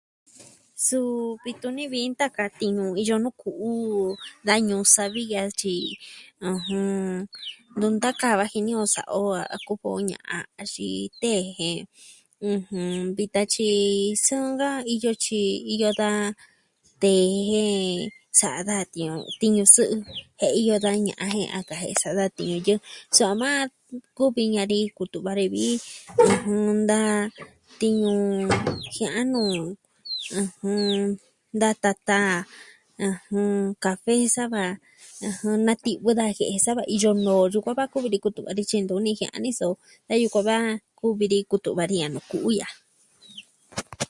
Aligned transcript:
Suu, 0.87 1.13
vii 1.43 1.55
tuni 1.61 1.83
vi 1.91 1.97
iin 2.03 2.13
ta 2.19 2.27
ka 2.37 2.45
tiñu 2.59 2.83
nuu 3.23 3.37
ku'u. 3.41 3.73
Da 4.47 4.53
ñuu 4.67 4.83
savi 4.95 5.21
ya'a 5.33 5.49
tyi, 5.61 5.77
Nuu 7.79 7.93
ntaka 7.95 8.29
vaji 8.39 8.59
ni 8.67 8.71
o 8.81 8.85
sa'a 8.93 9.11
o 9.23 9.23
a 9.55 9.57
kuku 9.67 9.87
o 9.97 9.99
ña'an, 10.09 10.45
axin 10.61 11.09
tee 11.21 11.41
je. 11.57 11.71
Vitan 13.17 13.47
tyi 13.53 13.69
sɨɨn 14.25 14.51
ka 14.61 14.69
iyo 14.93 15.11
tyi, 15.23 15.41
iyo 15.73 15.89
da... 16.01 16.09
tee 17.01 17.25
je, 17.51 17.65
sa'a 18.39 18.61
da 18.69 18.77
tiuun, 18.93 19.19
ti.ñu 19.39 19.63
sɨ'ɨ 19.75 19.93
Jen 20.39 20.53
iyo 20.61 20.75
da 20.85 20.91
ña'a 21.05 21.25
jen 21.35 21.49
a 21.57 21.59
kajie'e 21.67 21.95
sa'a 22.01 22.17
da 22.19 22.25
tiñu 22.35 22.55
yɨɨ. 22.67 22.81
Soma, 23.17 23.49
kuvi 24.17 24.43
ñaa 24.53 24.67
ni 24.71 24.77
kutu'va 24.97 25.31
ni 25.37 25.45
vi, 25.53 25.65
da 26.89 26.99
tiñu, 27.79 28.11
jiaa 28.95 29.21
nu. 29.31 29.41
Da 31.61 31.69
tata, 31.83 32.19
kafe 33.83 34.13
saa 34.35 34.49
va, 34.53 34.63
na 35.65 35.73
ti'vɨ 35.83 36.09
da 36.19 36.25
jie'e 36.37 36.55
sava 36.65 36.83
iyo 36.95 37.09
noo 37.25 37.43
sukuan 37.53 37.77
va 37.79 37.91
kuvi 37.93 38.07
ni 38.11 38.17
kutu'va 38.25 38.51
di 38.57 38.63
tyee 38.69 38.83
ndo 38.83 38.95
nijian 39.05 39.35
ni 39.43 39.49
so. 39.59 39.67
Jen 40.07 40.21
yukuan 40.23 40.45
va 40.49 40.57
kuvi 40.99 41.25
ni 41.31 41.37
kutu'va 41.51 41.83
ni 41.91 41.97
a 42.05 42.07
nuu 42.13 42.25
ku'u 42.29 42.49
ya'a. 42.59 42.73